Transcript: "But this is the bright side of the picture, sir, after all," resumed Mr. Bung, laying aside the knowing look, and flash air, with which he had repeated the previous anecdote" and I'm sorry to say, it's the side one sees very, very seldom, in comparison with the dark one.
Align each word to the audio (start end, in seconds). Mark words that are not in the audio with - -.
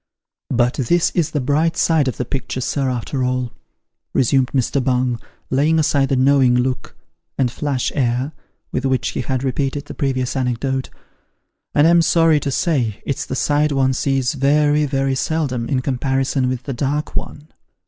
"But 0.49 0.73
this 0.77 1.11
is 1.11 1.29
the 1.29 1.39
bright 1.39 1.77
side 1.77 2.07
of 2.07 2.17
the 2.17 2.25
picture, 2.25 2.59
sir, 2.59 2.89
after 2.89 3.23
all," 3.23 3.53
resumed 4.15 4.47
Mr. 4.47 4.83
Bung, 4.83 5.19
laying 5.51 5.77
aside 5.77 6.09
the 6.09 6.15
knowing 6.15 6.55
look, 6.55 6.95
and 7.37 7.51
flash 7.51 7.91
air, 7.93 8.31
with 8.71 8.83
which 8.83 9.09
he 9.09 9.21
had 9.21 9.43
repeated 9.43 9.85
the 9.85 9.93
previous 9.93 10.35
anecdote" 10.35 10.89
and 11.75 11.85
I'm 11.85 12.01
sorry 12.01 12.39
to 12.39 12.49
say, 12.49 13.03
it's 13.05 13.27
the 13.27 13.35
side 13.35 13.71
one 13.71 13.93
sees 13.93 14.33
very, 14.33 14.87
very 14.87 15.13
seldom, 15.13 15.69
in 15.69 15.81
comparison 15.83 16.49
with 16.49 16.63
the 16.63 16.73
dark 16.73 17.15
one. 17.15 17.49